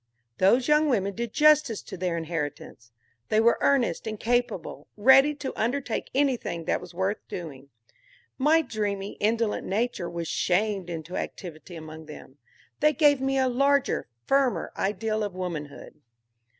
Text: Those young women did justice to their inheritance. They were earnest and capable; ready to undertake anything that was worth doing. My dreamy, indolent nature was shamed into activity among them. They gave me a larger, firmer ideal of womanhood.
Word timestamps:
Those 0.39 0.67
young 0.67 0.89
women 0.89 1.13
did 1.13 1.31
justice 1.31 1.83
to 1.83 1.95
their 1.95 2.17
inheritance. 2.17 2.91
They 3.29 3.39
were 3.39 3.59
earnest 3.61 4.07
and 4.07 4.19
capable; 4.19 4.87
ready 4.97 5.35
to 5.35 5.53
undertake 5.55 6.09
anything 6.15 6.65
that 6.65 6.81
was 6.81 6.91
worth 6.95 7.17
doing. 7.27 7.69
My 8.39 8.63
dreamy, 8.63 9.11
indolent 9.19 9.67
nature 9.67 10.09
was 10.09 10.27
shamed 10.27 10.89
into 10.89 11.15
activity 11.17 11.75
among 11.75 12.07
them. 12.07 12.39
They 12.79 12.93
gave 12.93 13.21
me 13.21 13.37
a 13.37 13.47
larger, 13.47 14.07
firmer 14.25 14.71
ideal 14.75 15.23
of 15.23 15.35
womanhood. 15.35 16.01